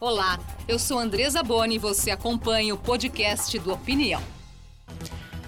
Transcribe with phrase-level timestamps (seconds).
[0.00, 4.22] Olá, eu sou Andresa Boni e você acompanha o podcast do Opinião.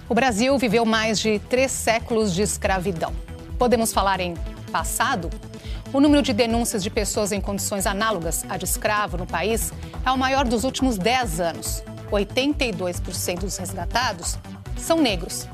[0.09, 3.15] O Brasil viveu mais de três séculos de escravidão.
[3.57, 4.35] Podemos falar em
[4.73, 5.31] passado?
[5.93, 9.73] O número de denúncias de pessoas em condições análogas a de escravo no país
[10.05, 11.85] é o maior dos últimos 10 anos.
[12.11, 14.37] 82% dos resgatados
[14.77, 15.47] são negros.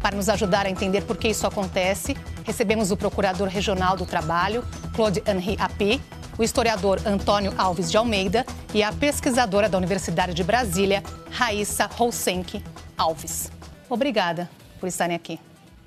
[0.00, 4.64] Para nos ajudar a entender por que isso acontece, recebemos o Procurador Regional do Trabalho,
[4.94, 6.00] Claude Henri Api,
[6.38, 8.44] o historiador Antônio Alves de Almeida
[8.74, 12.62] e a pesquisadora da Universidade de Brasília, Raíssa Rousenck
[12.96, 13.50] Alves.
[13.88, 15.40] Obrigada por estarem aqui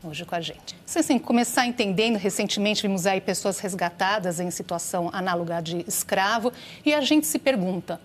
[0.04, 0.76] hoje com a gente.
[0.86, 6.52] Sem assim, começar entendendo, recentemente vimos aí pessoas resgatadas em situação análoga de escravo
[6.86, 8.00] e a gente se pergunta,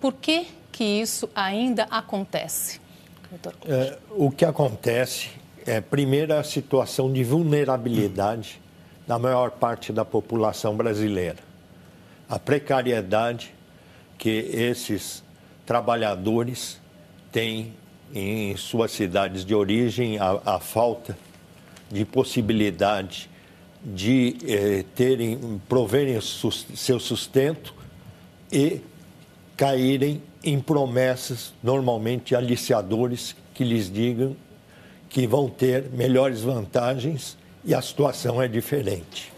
[0.00, 2.80] por que que isso ainda acontece?
[3.64, 5.30] É, o que acontece
[5.64, 8.60] é, primeiro, a situação de vulnerabilidade
[9.06, 11.51] da maior parte da população brasileira
[12.32, 13.54] a precariedade
[14.16, 15.22] que esses
[15.66, 16.80] trabalhadores
[17.30, 17.74] têm
[18.14, 21.14] em suas cidades de origem, a, a falta
[21.90, 23.28] de possibilidade
[23.84, 27.74] de eh, terem, proverem sus, seu sustento
[28.50, 28.80] e
[29.54, 34.34] caírem em promessas, normalmente aliciadores, que lhes digam
[35.10, 39.30] que vão ter melhores vantagens e a situação é diferente.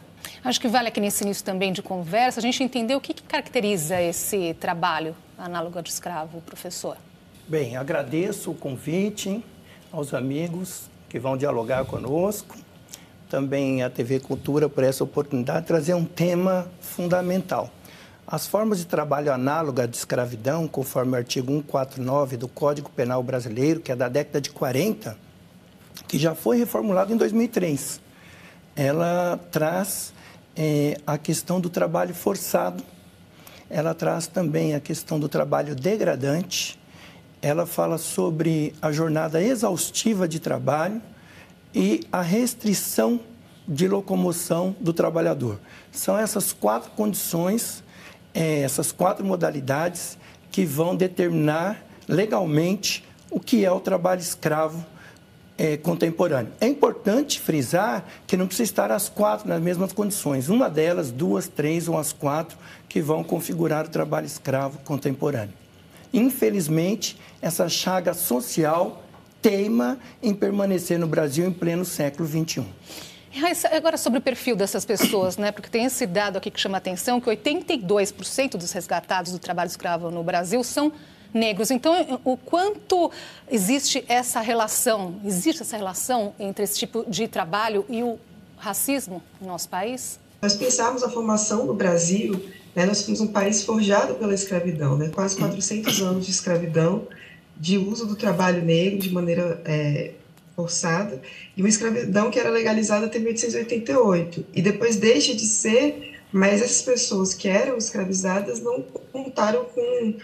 [0.45, 3.23] Acho que vale aqui nesse início também de conversa a gente entender o que, que
[3.23, 6.98] caracteriza esse trabalho análogo de escravo, professor.
[7.48, 9.42] Bem, agradeço o convite
[9.91, 12.59] aos amigos que vão dialogar conosco,
[13.31, 17.70] também a TV Cultura por essa oportunidade de trazer um tema fundamental.
[18.27, 23.81] As formas de trabalho análoga de escravidão, conforme o artigo 149 do Código Penal Brasileiro,
[23.81, 25.17] que é da década de 40,
[26.06, 27.98] que já foi reformulado em 2003,
[28.77, 30.14] ela traz
[30.57, 32.83] é, a questão do trabalho forçado,
[33.69, 36.79] ela traz também a questão do trabalho degradante,
[37.43, 41.03] ela fala sobre a jornada exaustiva de trabalho
[41.75, 43.20] e a restrição
[43.67, 45.59] de locomoção do trabalhador.
[45.91, 47.83] São essas quatro condições,
[48.33, 50.17] é, essas quatro modalidades
[50.51, 54.85] que vão determinar legalmente o que é o trabalho escravo
[55.57, 56.53] é, contemporâneo.
[56.61, 60.48] É importante frisar que não precisa estar as quatro nas mesmas condições.
[60.48, 65.55] Uma delas, duas, três ou as quatro que vão configurar o trabalho escravo contemporâneo.
[66.13, 69.03] Infelizmente, essa chaga social
[69.43, 72.64] teima em permanecer no Brasil em pleno século XXI.
[73.73, 75.51] Agora sobre o perfil dessas pessoas, né?
[75.51, 79.67] Porque tem esse dado aqui que chama a atenção, que 82% dos resgatados do trabalho
[79.69, 80.93] escravo no Brasil são
[81.34, 81.70] negros.
[81.72, 83.11] Então, o quanto
[83.50, 88.18] existe essa relação, existe essa relação entre esse tipo de trabalho e o
[88.56, 90.20] racismo no nosso país?
[90.40, 92.40] Nós pensarmos a formação do Brasil,
[92.74, 97.06] né, nós fomos um país forjado pela escravidão, né, quase 400 anos de escravidão,
[97.56, 100.12] de uso do trabalho negro de maneira é,
[100.55, 101.20] forçada,
[101.56, 104.46] e uma escravidão que era legalizada até 1888.
[104.52, 110.14] E depois deixa de ser, mas essas pessoas que eram escravizadas não contaram com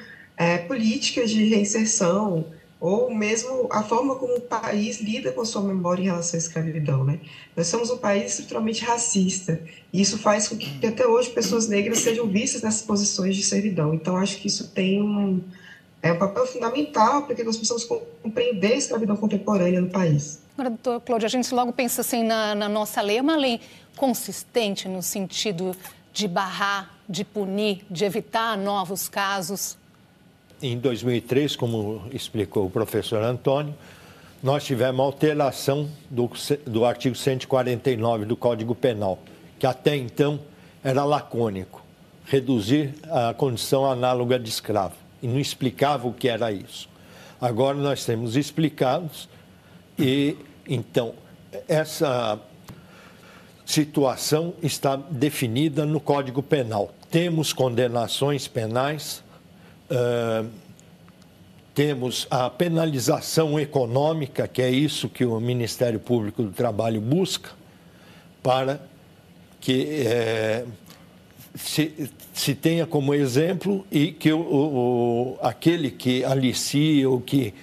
[0.41, 2.47] é, políticas de reinserção
[2.81, 7.05] ou mesmo a forma como o país lida com sua memória em relação à escravidão,
[7.05, 7.21] né?
[7.55, 9.61] Nós somos um país estruturalmente racista
[9.93, 13.93] e isso faz com que até hoje pessoas negras sejam vistas nessas posições de servidão.
[13.93, 15.43] Então acho que isso tem um
[16.03, 20.41] é um papel fundamental para que nós possamos compreender a escravidão contemporânea no país.
[20.55, 23.61] Agora, doutor Cláudia, a gente logo pensa assim na, na nossa lei, é uma lei
[23.95, 25.77] consistente no sentido
[26.15, 29.78] de barrar, de punir, de evitar novos casos
[30.62, 33.75] em 2003, como explicou o professor Antônio,
[34.43, 36.31] nós tivemos alteração do,
[36.66, 39.19] do artigo 149 do Código Penal,
[39.59, 40.41] que até então
[40.82, 41.84] era lacônico,
[42.25, 46.88] reduzir a condição análoga de escravo, e não explicava o que era isso.
[47.41, 49.28] Agora nós temos explicados
[49.98, 51.15] e, então,
[51.69, 52.38] essa
[53.65, 56.91] situação está definida no Código Penal.
[57.10, 59.22] Temos condenações penais
[59.91, 60.48] Uh,
[61.75, 67.51] temos a penalização econômica, que é isso que o Ministério Público do Trabalho busca,
[68.42, 68.81] para
[69.60, 70.65] que é,
[71.54, 77.54] se, se, tenha como exemplo e que o, o, aquele que alicia ou que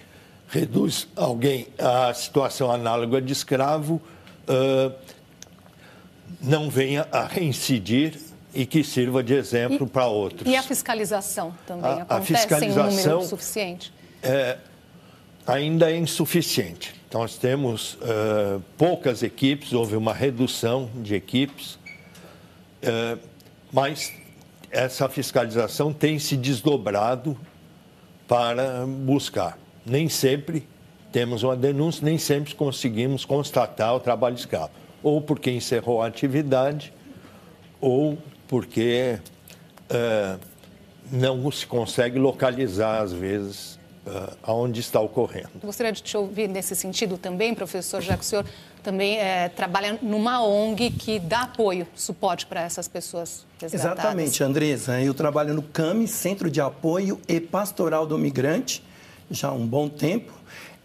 [0.47, 4.01] reduz alguém à situação análoga de escravo
[4.47, 4.93] uh,
[6.41, 8.17] não venha a reincidir
[8.53, 10.49] e que sirva de exemplo para outros.
[10.49, 13.93] E a fiscalização também a, acontece a fiscalização, em número suficiente?
[14.23, 14.57] É,
[15.45, 16.95] ainda é insuficiente.
[17.07, 21.75] Então, nós temos uh, poucas equipes, houve uma redução de equipes,
[22.83, 23.17] uh,
[23.71, 24.11] mas
[24.69, 27.37] essa fiscalização tem se desdobrado
[28.27, 29.57] para buscar.
[29.85, 30.67] Nem sempre
[31.11, 34.71] temos uma denúncia, nem sempre conseguimos constatar o trabalho escravo.
[35.01, 36.91] Ou porque encerrou a atividade,
[37.79, 38.17] ou
[38.47, 39.19] porque
[39.91, 40.39] uh,
[41.11, 45.49] não se consegue localizar, às vezes, uh, aonde está ocorrendo.
[45.63, 48.45] Gostaria de te ouvir nesse sentido também, professor, já que o senhor
[48.83, 53.99] também é, trabalha numa ONG que dá apoio, suporte para essas pessoas resgatadas.
[53.99, 55.01] Exatamente, Andresa.
[55.01, 58.81] Eu trabalho no CAMI, Centro de Apoio e Pastoral do Migrante,
[59.29, 60.31] já há um bom tempo.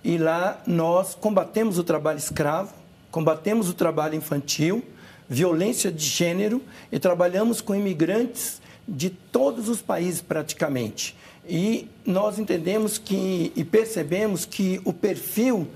[0.02, 2.74] E lá nós combatemos o trabalho escravo,
[3.08, 4.82] combatemos o trabalho infantil,
[5.28, 11.16] violência de gênero e trabalhamos com imigrantes de todos os países praticamente.
[11.48, 15.68] E nós entendemos que e percebemos que o perfil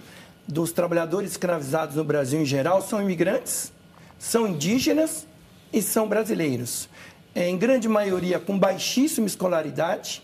[0.46, 3.72] dos trabalhadores escravizados no Brasil em geral são imigrantes,
[4.18, 5.26] são indígenas
[5.72, 6.88] e são brasileiros.
[7.34, 10.22] É, em grande maioria com baixíssima escolaridade,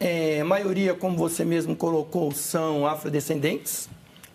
[0.00, 3.88] é, maioria, como você mesmo colocou, são afrodescendentes,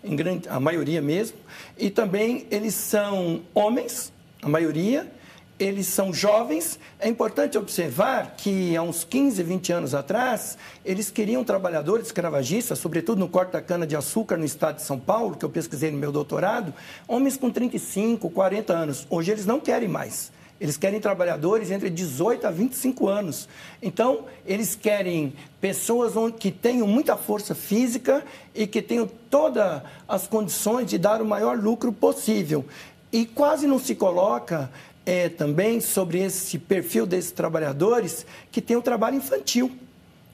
[0.04, 1.38] em grande, a maioria mesmo,
[1.78, 4.12] e também eles são homens,
[4.42, 5.12] a maioria,
[5.60, 6.80] eles são jovens.
[7.00, 13.20] É importante observar que há uns 15, 20 anos atrás, eles queriam trabalhadores escravagistas, sobretudo
[13.20, 16.74] no corte da cana-de-açúcar no estado de São Paulo, que eu pesquisei no meu doutorado,
[17.08, 19.06] homens com 35, 40 anos.
[19.10, 20.32] Hoje eles não querem mais.
[20.60, 23.48] Eles querem trabalhadores entre 18 a 25 anos.
[23.82, 28.24] Então, eles querem pessoas que tenham muita força física
[28.54, 32.66] e que tenham todas as condições de dar o maior lucro possível.
[33.12, 34.70] E quase não se coloca
[35.06, 39.72] é, também sobre esse perfil desses trabalhadores que tem o trabalho infantil.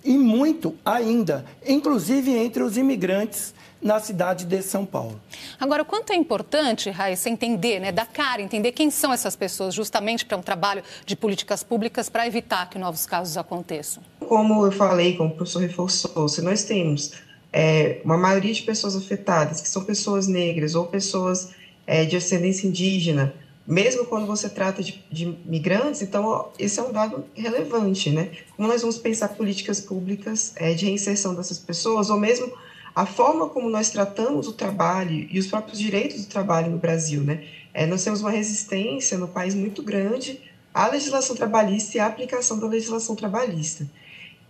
[0.04, 3.54] E muito ainda, inclusive entre os imigrantes
[3.85, 5.21] na cidade de São Paulo.
[5.59, 9.75] Agora, o quanto é importante, Raíssa, entender, né, dar cara, entender quem são essas pessoas,
[9.75, 14.01] justamente para um trabalho de políticas públicas para evitar que novos casos aconteçam?
[14.27, 17.11] Como eu falei, como o professor reforçou, se nós temos
[17.53, 21.51] é, uma maioria de pessoas afetadas, que são pessoas negras ou pessoas
[21.85, 23.35] é, de ascendência indígena,
[23.67, 28.31] mesmo quando você trata de, de, migrantes, então esse é um dado relevante, né?
[28.55, 32.51] Como nós vamos pensar políticas públicas é, de reinserção dessas pessoas, ou mesmo
[32.95, 37.21] a forma como nós tratamos o trabalho e os próprios direitos do trabalho no Brasil,
[37.21, 37.44] né?
[37.74, 40.39] É, nós temos uma resistência no país muito grande
[40.74, 43.86] à legislação trabalhista e à aplicação da legislação trabalhista.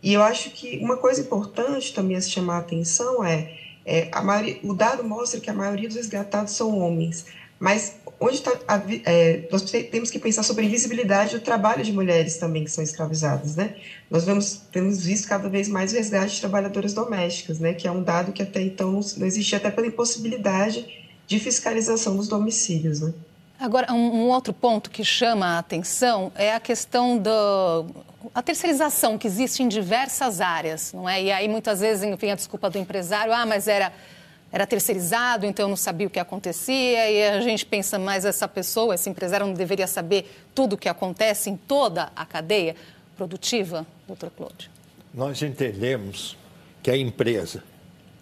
[0.04, 3.52] E eu acho que uma coisa importante também a se chamar a atenção é,
[3.84, 7.26] é maioria, o dado mostra que a maioria dos resgatados são homens,
[7.60, 8.52] mas onde está
[9.06, 12.84] é, nós temos que pensar sobre a invisibilidade do trabalho de mulheres também que são
[12.84, 13.76] escravizadas, né?
[14.10, 17.74] Nós vemos, temos visto cada vez mais o resgate de trabalhadoras domésticas, né?
[17.74, 20.86] Que é um dado que até então não, existia até pela impossibilidade
[21.28, 23.14] de fiscalização dos domicílios, né?
[23.60, 27.32] Agora, um, outro ponto que chama a atenção é a questão da
[28.34, 31.24] a terceirização que existe em diversas áreas, não é?
[31.24, 33.94] E aí muitas vezes, enfim, a desculpa do empresário, ah, mas era
[34.56, 38.48] era terceirizado, então eu não sabia o que acontecia, e a gente pensa, mas essa
[38.48, 42.74] pessoa, esse empresário não deveria saber tudo o que acontece em toda a cadeia
[43.18, 44.72] produtiva, doutor Claude?
[45.14, 46.38] Nós entendemos
[46.82, 47.66] que a empresa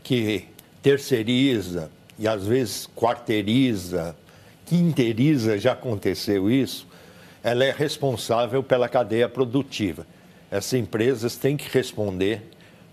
[0.04, 0.48] que
[0.82, 4.16] terceiriza e às vezes quarteiriza,
[4.66, 6.88] quinteriza, já aconteceu isso,
[7.44, 10.08] ela é responsável pela cadeia produtiva.
[10.50, 12.42] Essas empresas têm que responder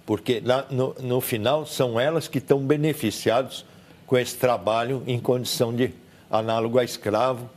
[0.04, 3.64] porque lá, no, no final são elas que estão beneficiadas
[4.06, 5.94] com esse trabalho em condição de
[6.30, 7.48] análogo a escravo,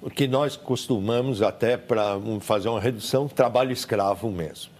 [0.00, 4.72] o que nós costumamos até para fazer uma redução, trabalho escravo mesmo.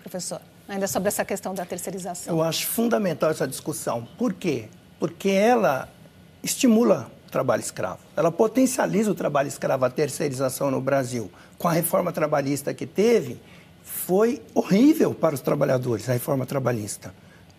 [0.00, 2.34] Professor, ainda sobre essa questão da terceirização.
[2.34, 4.06] Eu acho fundamental essa discussão.
[4.18, 4.68] Por quê?
[5.00, 5.88] Porque ela
[6.42, 8.00] estimula o trabalho escravo.
[8.16, 11.30] Ela potencializa o trabalho escravo, a terceirização no Brasil.
[11.56, 13.40] Com a reforma trabalhista que teve,
[13.84, 17.14] foi horrível para os trabalhadores, a reforma trabalhista.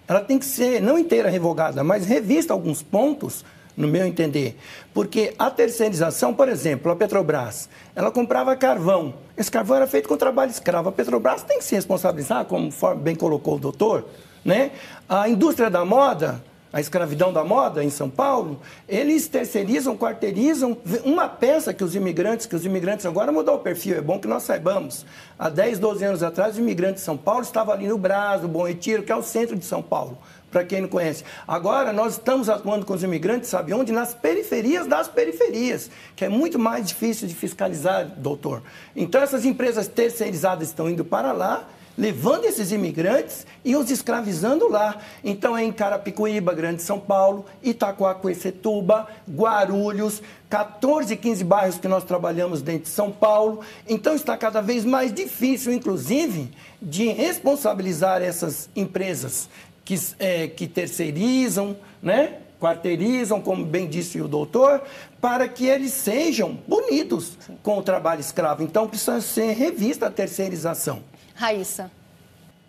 [0.08, 3.46] Ela tem que ser, não inteira revogada, mas revista alguns pontos,
[3.78, 4.58] no meu entender.
[4.94, 9.14] Porque a terceirização, por exemplo, a Petrobras, ela comprava carvão.
[9.38, 10.90] Esse carvão era feito com trabalho escravo.
[10.90, 14.06] A Petrobras tem que se responsabilizar, como bem colocou o doutor.
[14.44, 14.72] Né?
[15.10, 16.42] A indústria da moda,
[16.76, 22.46] a escravidão da moda em São Paulo, eles terceirizam, quarteirizam uma peça que os imigrantes,
[22.46, 25.06] que os imigrantes agora mudou o perfil, é bom que nós saibamos.
[25.40, 28.50] Há 10, 12 anos atrás, os imigrantes de São Paulo estavam ali no Brás, no
[28.50, 30.18] Bom Retiro, que é o centro de São Paulo,
[30.52, 31.24] para quem não conhece.
[31.48, 33.94] Agora, nós estamos atuando com os imigrantes, sabe onde?
[33.94, 38.62] Nas periferias das periferias, que é muito mais difícil de fiscalizar, doutor.
[38.94, 44.98] Então, essas empresas terceirizadas estão indo para lá, levando esses imigrantes e os escravizando lá.
[45.24, 52.62] Então é em Carapicuíba, Grande São Paulo, Itacoaquecetuba, Guarulhos, 14, 15 bairros que nós trabalhamos
[52.62, 53.62] dentro de São Paulo.
[53.88, 59.50] Então está cada vez mais difícil, inclusive, de responsabilizar essas empresas
[59.84, 62.40] que, é, que terceirizam, né?
[62.60, 64.82] quarteirizam, como bem disse o doutor,
[65.22, 68.64] para que eles sejam punidos com o trabalho escravo.
[68.64, 71.04] Então precisa ser revista a terceirização.
[71.36, 71.92] Raíssa.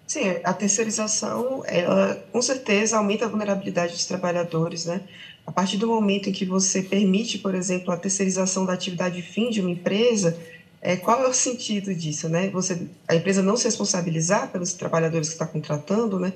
[0.06, 5.00] Sim, a terceirização, ela com certeza aumenta a vulnerabilidade dos trabalhadores, né?
[5.44, 9.50] A partir do momento em que você permite, por exemplo, a terceirização da atividade fim
[9.50, 10.36] de uma empresa,
[10.80, 12.48] é, qual é o sentido disso, né?
[12.50, 16.32] Você, a empresa não se responsabilizar pelos trabalhadores que está contratando, né?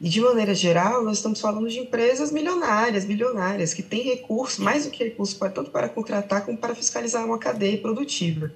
[0.00, 4.84] E de maneira geral, nós estamos falando de empresas milionárias, bilionárias, que têm recursos, mais
[4.84, 8.50] do que recursos, tanto para contratar como para fiscalizar uma cadeia produtiva.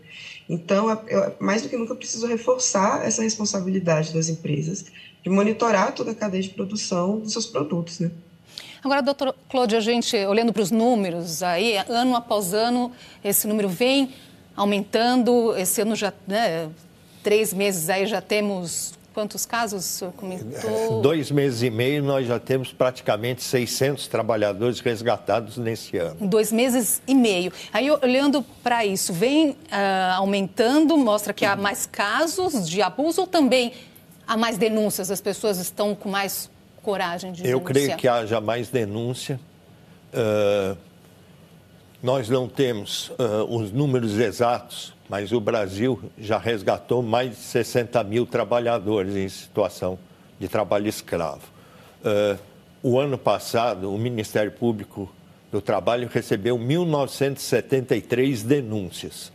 [0.48, 4.86] Então, eu, mais do que nunca, preciso reforçar essa responsabilidade das empresas
[5.22, 8.10] de monitorar toda a cadeia de produção dos seus produtos, né?
[8.82, 13.68] Agora, doutor Claude, a gente, olhando para os números aí, ano após ano, esse número
[13.68, 14.10] vem
[14.56, 15.56] aumentando.
[15.56, 16.70] Esse ano já, né,
[17.22, 21.00] três meses aí já temos quantos casos comentou?
[21.00, 26.28] É, dois meses e meio nós já temos praticamente 600 trabalhadores resgatados nesse ano.
[26.28, 27.52] Dois meses e meio.
[27.72, 29.56] Aí, olhando para isso, vem uh,
[30.14, 33.72] aumentando, mostra que há mais casos de abuso ou também
[34.24, 35.10] há mais denúncias?
[35.10, 36.48] As pessoas estão com mais
[36.80, 39.40] coragem de Eu creio que haja mais denúncia.
[40.14, 40.78] Uh,
[42.00, 48.04] nós não temos uh, os números exatos, mas o Brasil já resgatou mais de 60
[48.04, 49.98] mil trabalhadores em situação
[50.38, 51.42] de trabalho escravo.
[52.04, 52.38] Uh,
[52.82, 55.12] o ano passado, o Ministério Público
[55.50, 59.32] do Trabalho recebeu 1.973 denúncias,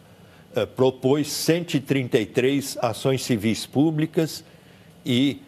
[0.55, 4.43] uh, propôs 133 ações civis públicas
[5.05, 5.41] e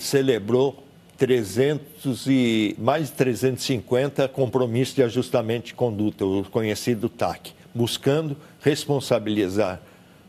[0.00, 0.82] celebrou
[1.18, 9.80] 300 e, mais de 350 compromissos de ajustamento de conduta, o conhecido TAC, buscando responsabilizar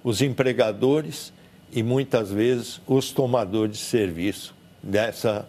[0.03, 1.33] os empregadores
[1.71, 5.47] e muitas vezes os tomadores de serviço dessa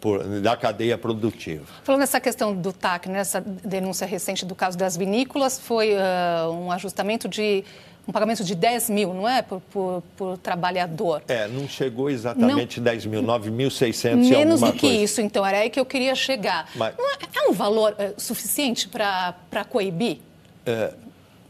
[0.00, 1.66] por, da cadeia produtiva.
[1.82, 6.70] Falando nessa questão do TAC, nessa denúncia recente do caso das vinícolas, foi uh, um
[6.70, 7.64] ajustamento de
[8.06, 9.42] um pagamento de 10 mil, não é?
[9.42, 11.22] Por, por, por trabalhador.
[11.28, 14.96] É, não chegou exatamente não, 10 mil, 9.600 Menos do que coisa.
[14.96, 16.70] isso, então, era aí que eu queria chegar.
[16.74, 20.18] Mas, é, é, um valor é, suficiente para coibir?
[20.64, 20.94] É,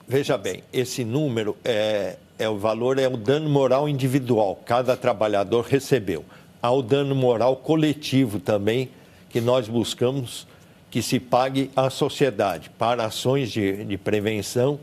[0.08, 5.66] veja bem, esse número, é, é o valor é o dano moral individual, cada trabalhador
[5.66, 6.24] recebeu.
[6.62, 8.88] Há o dano moral coletivo também,
[9.28, 10.46] que nós buscamos
[10.90, 14.80] que se pague à sociedade para ações de, de prevenção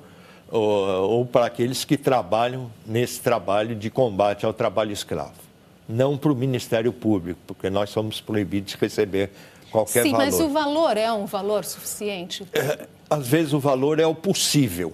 [0.51, 5.33] ou, ou para aqueles que trabalham nesse trabalho de combate ao trabalho escravo.
[5.89, 9.31] Não para o Ministério Público, porque nós somos proibidos de receber
[9.71, 10.25] qualquer Sim, valor.
[10.25, 12.45] Sim, mas o valor é um valor suficiente?
[12.53, 14.93] É, às vezes o valor é o possível.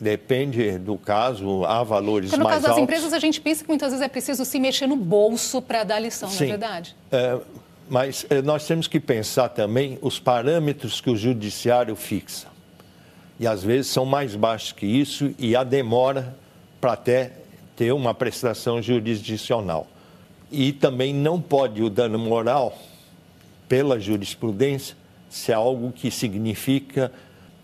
[0.00, 3.68] Depende do caso, há valores Porque no mais caso das empresas, a gente pensa que
[3.68, 6.96] muitas vezes é preciso se mexer no bolso para dar lição, Sim, não é verdade?
[7.12, 7.38] É,
[7.88, 12.54] mas é, nós temos que pensar também os parâmetros que o judiciário fixa
[13.38, 16.36] e às vezes são mais baixos que isso e a demora
[16.80, 17.32] para até
[17.76, 19.86] ter uma prestação jurisdicional.
[20.50, 22.78] E também não pode o dano moral,
[23.68, 24.96] pela jurisprudência,
[25.28, 27.10] ser algo que significa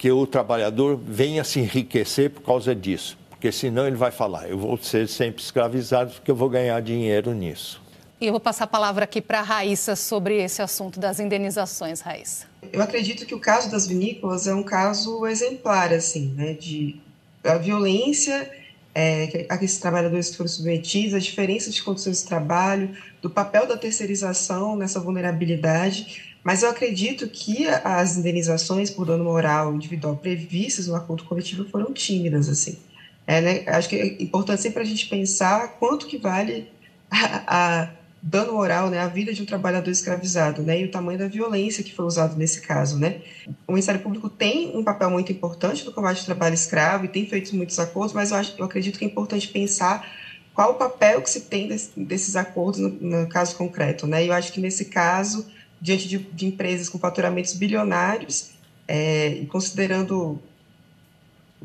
[0.01, 3.19] que o trabalhador venha se enriquecer por causa disso.
[3.29, 7.35] Porque senão ele vai falar, eu vou ser sempre escravizado porque eu vou ganhar dinheiro
[7.35, 7.83] nisso.
[8.19, 12.01] E eu vou passar a palavra aqui para a Raíssa sobre esse assunto das indenizações,
[12.01, 12.47] Raíssa.
[12.73, 16.99] Eu acredito que o caso das vinícolas é um caso exemplar, assim, né, de
[17.45, 18.51] a violência
[18.95, 23.67] é, a que esses trabalhadores foram submetidos, a diferença de condições de trabalho, do papel
[23.67, 30.87] da terceirização nessa vulnerabilidade, mas eu acredito que as indenizações por dano moral individual previstas
[30.87, 32.79] no acordo coletivo foram tímidas, assim.
[33.27, 36.67] É, né, acho que é importante sempre a gente pensar quanto que vale
[37.11, 37.89] a, a
[38.23, 41.83] dano moral, né, à vida de um trabalhador escravizado, né, e o tamanho da violência
[41.83, 43.21] que foi usado nesse caso, né.
[43.67, 47.27] O Ministério Público tem um papel muito importante no combate ao trabalho escravo e tem
[47.27, 50.07] feito muitos acordos, mas eu, acho, eu acredito que é importante pensar
[50.53, 54.27] qual o papel que se tem desse, desses acordos no, no, caso concreto, né.
[54.27, 55.47] Eu acho que nesse caso,
[55.81, 58.51] diante de, de empresas com faturamentos bilionários
[58.87, 60.41] é, e considerando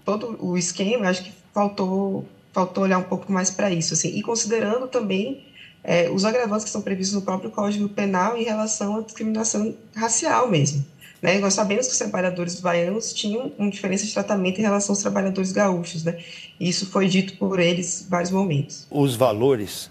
[0.03, 4.21] todo o esquema, acho que faltou faltou olhar um pouco mais para isso, assim, e
[4.21, 5.43] considerando também
[5.83, 10.49] é, os agravantes que são previstos no próprio Código Penal em relação à discriminação racial
[10.49, 10.85] mesmo.
[11.21, 11.37] Né?
[11.39, 15.51] Nós sabemos que os trabalhadores baianos tinham uma diferença de tratamento em relação aos trabalhadores
[15.51, 16.17] gaúchos, né?
[16.59, 18.87] E isso foi dito por eles em vários momentos.
[18.89, 19.89] Os valores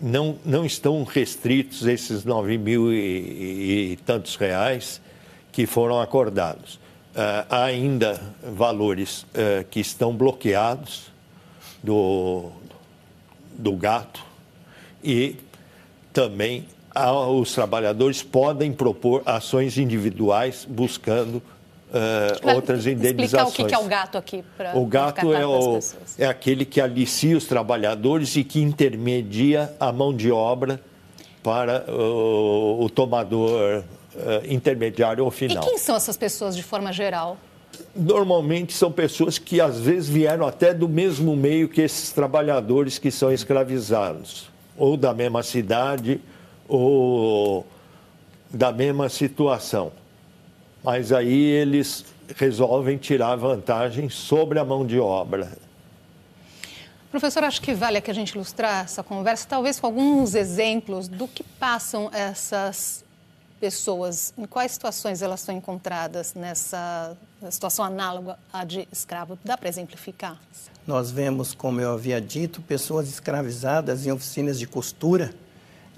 [0.00, 5.00] não, não estão restritos esses 9 mil e, e tantos reais
[5.52, 6.74] que foram acordados.
[6.74, 11.10] Uh, há ainda valores uh, que estão bloqueados
[11.82, 12.50] do,
[13.58, 14.24] do gato
[15.02, 15.36] e
[16.12, 16.66] também
[17.38, 21.40] os trabalhadores podem propor ações individuais buscando
[21.90, 23.48] Uh, outras indenizações.
[23.48, 24.44] Explicar o que é o gato aqui.
[24.56, 25.80] Pra, o gato é, o,
[26.18, 30.80] é aquele que alicia os trabalhadores e que intermedia a mão de obra
[31.42, 33.82] para o, o tomador uh,
[34.48, 35.64] intermediário ou final.
[35.64, 37.36] E quem são essas pessoas de forma geral?
[37.96, 43.10] Normalmente são pessoas que às vezes vieram até do mesmo meio que esses trabalhadores que
[43.10, 46.20] são escravizados, ou da mesma cidade,
[46.68, 47.66] ou
[48.48, 49.90] da mesma situação
[50.82, 52.04] mas aí eles
[52.36, 55.50] resolvem tirar vantagem sobre a mão de obra.
[57.10, 61.26] Professor, acho que vale aqui a gente ilustrar essa conversa, talvez com alguns exemplos do
[61.26, 63.04] que passam essas
[63.60, 67.16] pessoas, em quais situações elas são encontradas nessa
[67.50, 69.38] situação análoga à de escravo.
[69.44, 70.40] Dá para exemplificar?
[70.86, 75.34] Nós vemos, como eu havia dito, pessoas escravizadas em oficinas de costura,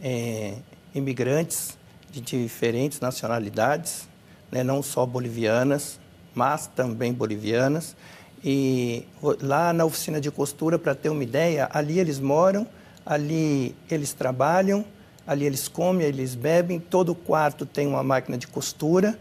[0.03, 0.57] é,
[0.95, 1.79] imigrantes
[2.11, 4.09] de diferentes nacionalidades,
[4.53, 5.99] né, não só bolivianas,
[6.35, 7.97] mas também bolivianas.
[8.45, 9.07] E
[9.41, 12.67] lá na oficina de costura, para ter uma ideia, ali eles moram,
[13.07, 14.85] ali eles trabalham,
[15.27, 19.19] ali eles comem, eles bebem, todo quarto tem uma máquina de costura,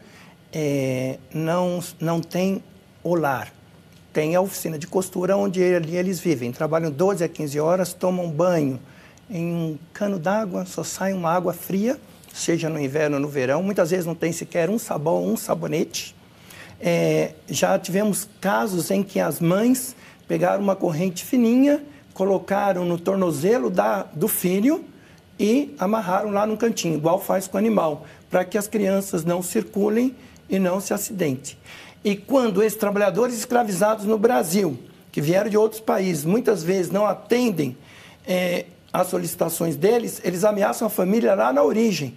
[0.52, 2.62] é, não, não tem
[3.04, 3.54] o lar.
[4.12, 8.30] Tem a oficina de costura onde ali eles vivem, trabalham 12 a 15 horas, tomam
[8.30, 8.78] banho
[9.30, 11.98] em um cano d'água, só sai uma água fria,
[12.34, 13.62] seja no inverno ou no verão.
[13.62, 16.16] Muitas vezes não tem sequer um sabão, um sabonete.
[16.80, 19.96] É, já tivemos casos em que as mães
[20.28, 21.84] pegaram uma corrente fininha,
[22.14, 24.84] colocaram no tornozelo da, do filho
[25.40, 29.42] e amarraram lá no cantinho, igual faz com o animal, para que as crianças não
[29.42, 30.16] circulem
[30.50, 31.56] e não se acidentem.
[32.04, 34.78] E quando esses trabalhadores escravizados no Brasil,
[35.12, 37.78] que vieram de outros países, muitas vezes não atendem
[38.26, 42.16] é, as solicitações deles, eles ameaçam a família lá na origem.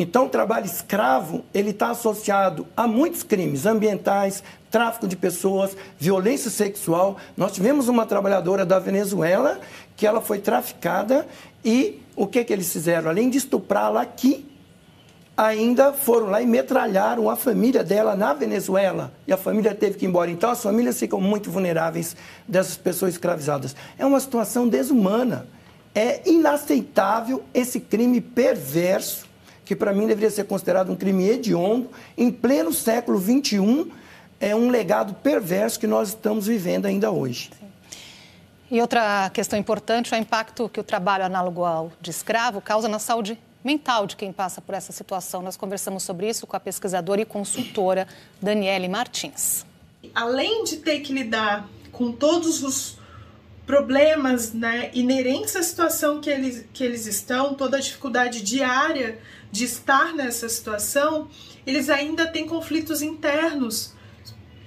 [0.00, 6.52] Então, o trabalho escravo ele está associado a muitos crimes ambientais, tráfico de pessoas, violência
[6.52, 7.16] sexual.
[7.36, 9.58] Nós tivemos uma trabalhadora da Venezuela
[9.96, 11.26] que ela foi traficada
[11.64, 13.10] e o que, que eles fizeram?
[13.10, 14.46] Além de estuprá-la aqui,
[15.36, 19.12] ainda foram lá e metralharam a família dela na Venezuela.
[19.26, 20.30] E a família teve que ir embora.
[20.30, 22.14] Então, as famílias ficam muito vulneráveis
[22.46, 23.74] dessas pessoas escravizadas.
[23.98, 25.48] É uma situação desumana.
[25.92, 29.27] É inaceitável esse crime perverso
[29.68, 33.92] que para mim deveria ser considerado um crime hediondo, em pleno século XXI,
[34.40, 37.50] é um legado perverso que nós estamos vivendo ainda hoje.
[37.60, 37.66] Sim.
[38.70, 42.88] E outra questão importante é o impacto que o trabalho análogo ao de escravo causa
[42.88, 45.42] na saúde mental de quem passa por essa situação.
[45.42, 48.08] Nós conversamos sobre isso com a pesquisadora e consultora
[48.40, 49.66] Daniele Martins.
[50.14, 52.96] Além de ter que lidar com todos os
[53.66, 59.18] problemas né, inerentes à situação que eles, que eles estão, toda a dificuldade diária
[59.50, 61.28] de estar nessa situação,
[61.66, 63.94] eles ainda têm conflitos internos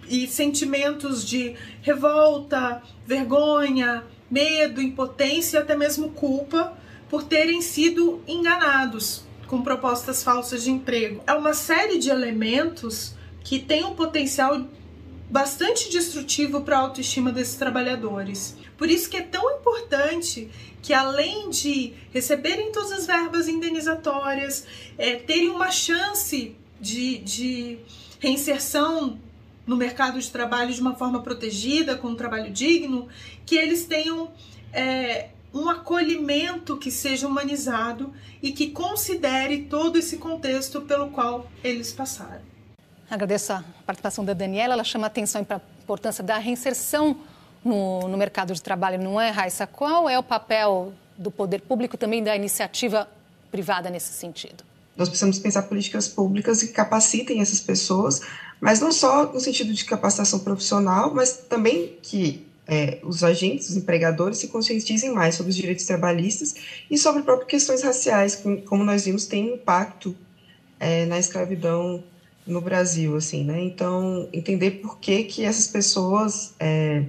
[0.08, 6.78] e sentimentos de revolta, vergonha, medo, impotência e até mesmo culpa
[7.10, 11.22] por terem sido enganados com propostas falsas de emprego.
[11.28, 13.14] É uma série de elementos
[13.44, 14.66] que tem um potencial
[15.30, 18.56] bastante destrutivo para a autoestima desses trabalhadores.
[18.82, 20.50] Por isso que é tão importante
[20.82, 24.66] que além de receberem todas as verbas indenizatórias,
[24.98, 27.78] é, terem uma chance de, de
[28.20, 29.20] reinserção
[29.68, 33.08] no mercado de trabalho de uma forma protegida, com um trabalho digno,
[33.46, 34.32] que eles tenham
[34.74, 41.94] é, um acolhimento que seja humanizado e que considere todo esse contexto pelo qual eles
[41.94, 42.42] passaram.
[43.08, 47.30] Agradeço a participação da Daniela, ela chama atenção para a importância da reinserção
[47.64, 49.68] no, no mercado de trabalho, não é, Raissa?
[49.68, 53.08] Qual é o papel do poder público e também da iniciativa
[53.52, 54.64] privada nesse sentido?
[54.96, 58.22] Nós precisamos pensar políticas públicas que capacitem essas pessoas,
[58.60, 63.78] mas não só no sentido de capacitação profissional, mas também que é, os agentes, os
[63.78, 66.56] empregadores se conscientizem mais sobre os direitos trabalhistas
[66.90, 70.16] e sobre próprias questões raciais, que, como nós vimos, tem impacto
[70.80, 72.04] é, na escravidão
[72.46, 73.62] no Brasil, assim, né?
[73.62, 77.04] Então, entender por que que essas pessoas é,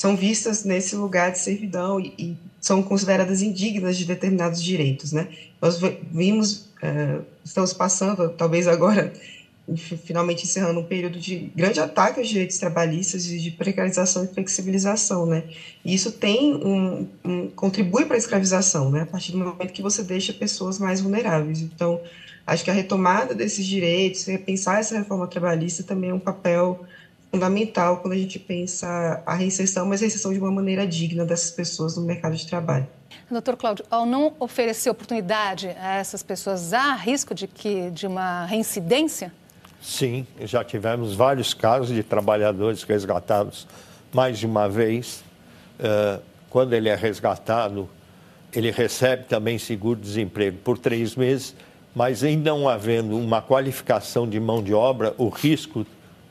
[0.00, 5.28] são vistas nesse lugar de servidão e, e, são consideradas indignas de determinados direitos, né?
[5.60, 5.78] Nós
[6.10, 9.12] vimos, uh, estamos passando, talvez agora,
[10.06, 15.26] finalmente encerrando um período de grande ataque aos direitos trabalhistas e de precarização e flexibilização,
[15.26, 15.44] né?
[15.84, 19.02] E isso tem um, um contribui para a escravização, né?
[19.02, 21.60] A partir do momento que você deixa pessoas mais vulneráveis.
[21.60, 22.00] Então,
[22.46, 26.86] acho que a retomada desses direitos, repensar essa reforma trabalhista também é um papel
[27.30, 31.50] fundamental quando a gente pensa a reinserção, mas a reinserção de uma maneira digna dessas
[31.50, 32.86] pessoas no mercado de trabalho.
[33.30, 38.44] Doutor Cláudio, ao não oferecer oportunidade a essas pessoas, há risco de que de uma
[38.46, 39.32] reincidência?
[39.80, 43.66] Sim, já tivemos vários casos de trabalhadores resgatados
[44.12, 45.22] mais de uma vez.
[45.78, 47.88] Uh, quando ele é resgatado,
[48.52, 51.54] ele recebe também seguro-desemprego por três meses,
[51.94, 55.86] mas em não havendo uma qualificação de mão de obra, o risco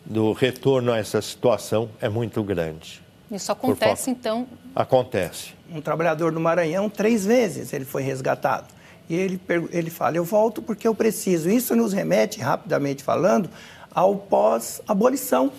[0.05, 3.01] do retorno a essa situação é muito grande.
[3.31, 4.47] Isso acontece, então?
[4.75, 5.53] Acontece.
[5.71, 8.67] Um trabalhador do Maranhão, três vezes ele foi resgatado.
[9.07, 9.39] E ele,
[9.71, 11.49] ele fala: Eu volto porque eu preciso.
[11.49, 13.49] Isso nos remete, rapidamente falando,
[13.93, 15.51] ao pós-abolição,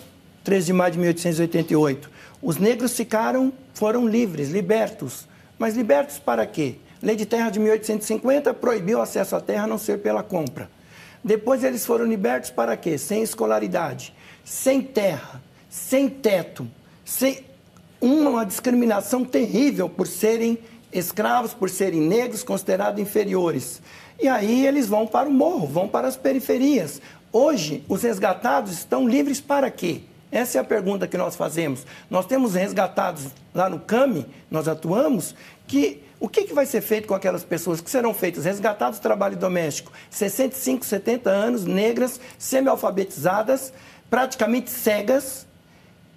[0.43, 2.09] 13 de maio de 1888.
[2.41, 5.27] Os negros ficaram, foram livres, libertos.
[5.59, 6.75] Mas libertos para quê?
[7.01, 10.69] Lei de Terra de 1850 proibiu o acesso à terra a não ser pela compra.
[11.23, 12.97] Depois eles foram libertos para quê?
[12.97, 14.13] Sem escolaridade,
[14.51, 16.67] sem terra, sem teto,
[17.05, 17.39] sem
[18.01, 20.59] uma discriminação terrível por serem
[20.91, 23.81] escravos, por serem negros, considerados inferiores.
[24.19, 27.01] E aí eles vão para o morro, vão para as periferias.
[27.31, 30.01] Hoje, os resgatados estão livres para quê?
[30.29, 31.85] Essa é a pergunta que nós fazemos.
[32.09, 35.33] Nós temos resgatados lá no CAMI, nós atuamos,
[35.65, 39.01] que o que, que vai ser feito com aquelas pessoas que serão feitas resgatados do
[39.01, 43.73] trabalho doméstico, 65, 70 anos, negras, semi-alfabetizadas,
[44.11, 45.47] praticamente cegas,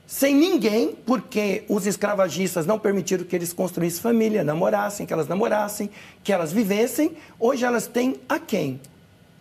[0.05, 5.89] sem ninguém, porque os escravagistas não permitiram que eles construíssem família, namorassem, que elas namorassem,
[6.25, 7.17] que elas vivessem.
[7.39, 8.81] Hoje elas têm a quem?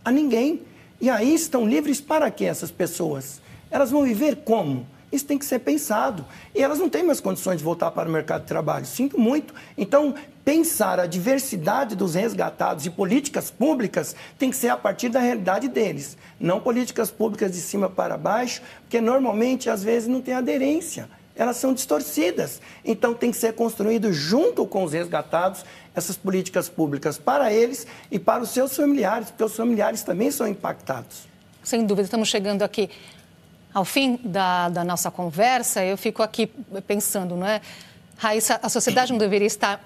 [0.06, 0.62] A ninguém.
[1.02, 3.42] E aí estão livres para quê essas pessoas?
[3.72, 4.86] Elas vão viver como?
[5.14, 6.26] Isso tem que ser pensado.
[6.56, 8.84] E elas não têm mais condições de voltar para o mercado de trabalho.
[8.84, 9.54] Sinto muito.
[9.78, 15.20] Então, pensar a diversidade dos resgatados e políticas públicas tem que ser a partir da
[15.20, 20.34] realidade deles, não políticas públicas de cima para baixo, porque normalmente às vezes não tem
[20.34, 22.60] aderência, elas são distorcidas.
[22.84, 28.18] Então tem que ser construído junto com os resgatados essas políticas públicas para eles e
[28.18, 31.28] para os seus familiares, porque os familiares também são impactados.
[31.64, 32.90] Sem dúvida, estamos chegando aqui
[33.74, 35.84] ao fim da, da nossa conversa.
[35.84, 36.48] Eu fico aqui
[36.86, 37.62] pensando, não é?
[38.18, 39.84] Raíssa, a sociedade não deveria estar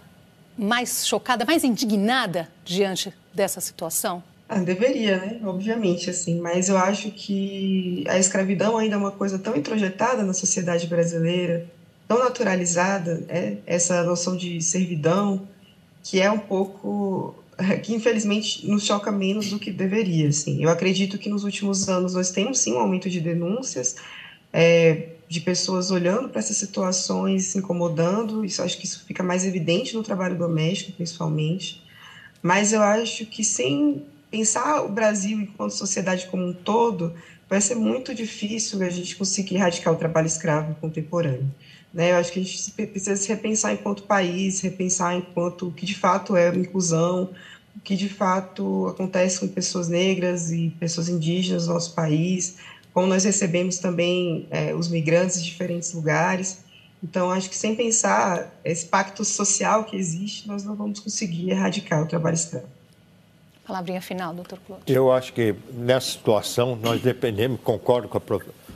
[0.58, 4.24] mais chocada, mais indignada diante dessa situação?
[4.50, 5.40] Ah, deveria, né?
[5.44, 6.40] Obviamente, assim.
[6.40, 11.68] Mas eu acho que a escravidão ainda é uma coisa tão introjetada na sociedade brasileira,
[12.08, 15.48] tão naturalizada, é essa noção de servidão,
[16.02, 17.36] que é um pouco
[17.82, 20.64] que infelizmente nos choca menos do que deveria, assim.
[20.64, 23.96] Eu acredito que nos últimos anos nós temos sim um aumento de denúncias,
[24.54, 28.46] é, de pessoas olhando para essas situações, se incomodando.
[28.46, 31.82] Isso acho que isso fica mais evidente no trabalho doméstico, principalmente.
[32.42, 37.14] Mas eu acho que sem pensar o Brasil enquanto sociedade como um todo,
[37.50, 41.50] vai ser muito difícil a gente conseguir erradicar o trabalho escravo contemporâneo.
[41.98, 42.12] Né?
[42.12, 45.96] Eu acho que a gente precisa se repensar enquanto país, repensar enquanto o que de
[45.96, 47.32] fato é inclusão,
[47.76, 52.58] o que de fato acontece com pessoas negras e pessoas indígenas no nosso país,
[52.94, 56.60] como nós recebemos também é, os migrantes de diferentes lugares.
[57.04, 62.04] Então, acho que sem pensar esse pacto social que existe, nós não vamos conseguir erradicar
[62.04, 62.68] o trabalho escravo.
[63.66, 64.86] Palavrinha final, doutor Cláudio.
[64.88, 68.22] Eu acho que nessa situação nós dependemos, concordo com a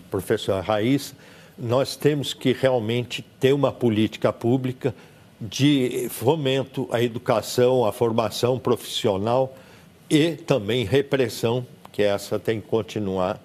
[0.10, 1.13] professora Raiz,
[1.62, 4.95] nós temos que realmente ter uma política pública
[5.39, 9.56] de fomento à educação, à formação profissional
[10.10, 13.39] e também repressão, que essa tem que continuar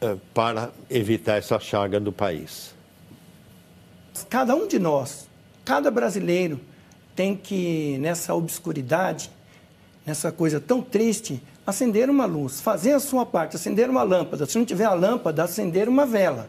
[0.00, 2.74] eh, para evitar essa chaga do país.
[4.30, 5.28] Cada um de nós,
[5.62, 6.58] cada brasileiro,
[7.14, 9.30] tem que, nessa obscuridade,
[10.06, 14.46] nessa coisa tão triste, acender uma luz, fazer a sua parte, acender uma lâmpada.
[14.46, 16.48] Se não tiver a lâmpada, acender uma vela.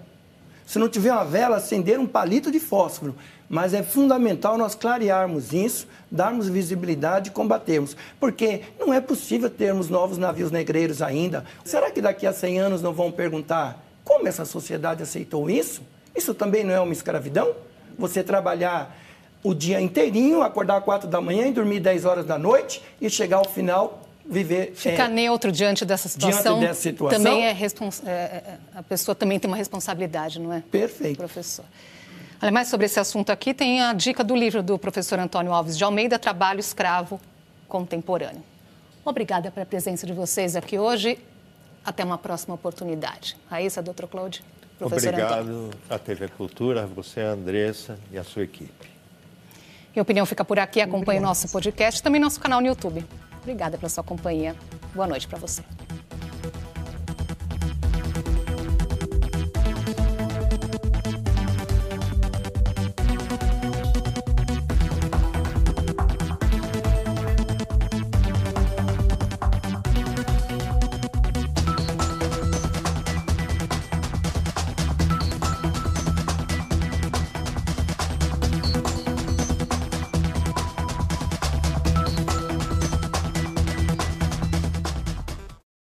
[0.67, 3.15] Se não tiver uma vela, acender um palito de fósforo.
[3.49, 7.95] Mas é fundamental nós clarearmos isso, darmos visibilidade e combatermos.
[8.19, 11.45] Porque não é possível termos novos navios negreiros ainda.
[11.63, 15.81] Será que daqui a 100 anos não vão perguntar como essa sociedade aceitou isso?
[16.13, 17.55] Isso também não é uma escravidão?
[17.97, 18.93] Você trabalhar
[19.41, 23.09] o dia inteirinho, acordar às 4 da manhã e dormir 10 horas da noite e
[23.09, 26.59] chegar ao final viver ficar é, neutro diante dessa situação.
[26.59, 27.23] Diante dessa situação.
[27.23, 30.61] Também é, é, é, a pessoa também tem uma responsabilidade, não é?
[30.71, 31.17] Perfeito.
[31.17, 31.65] Professor.
[32.41, 35.77] Olha, mais sobre esse assunto aqui tem a dica do livro do professor Antônio Alves
[35.77, 37.19] de Almeida, Trabalho Escravo
[37.67, 38.43] Contemporâneo.
[39.03, 41.17] Obrigada pela presença de vocês aqui hoje.
[41.83, 43.37] Até uma próxima oportunidade.
[43.49, 44.43] Raíssa, doutor Claude,
[44.77, 45.71] professor Obrigado Antônio.
[45.89, 48.87] à TV Cultura, você, Andressa e a sua equipe.
[49.95, 50.81] Minha opinião fica por aqui.
[50.81, 53.03] Acompanhe o nosso podcast e também nosso canal no YouTube.
[53.47, 54.53] Obrigada pela sua companhia.
[54.93, 55.63] Boa noite para você.